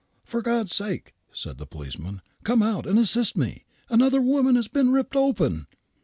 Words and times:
"For 0.25 0.41
God's 0.41 0.73
sake," 0.75 1.13
said 1.31 1.59
the 1.59 1.67
policeman," 1.67 2.23
come 2.43 2.63
out 2.63 2.87
and 2.87 2.97
assist 2.97 3.37
me! 3.37 3.65
Another 3.87 4.19
woman 4.19 4.55
has 4.55 4.67
been 4.67 4.91
ripped 4.91 5.15
open." 5.15 5.67